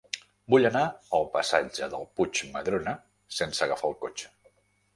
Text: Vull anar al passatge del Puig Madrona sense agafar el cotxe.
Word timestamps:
Vull 0.53 0.63
anar 0.69 0.81
al 1.17 1.27
passatge 1.35 1.91
del 1.93 2.09
Puig 2.21 2.43
Madrona 2.57 2.95
sense 3.41 3.65
agafar 3.69 3.93
el 3.95 3.97
cotxe. 4.07 4.35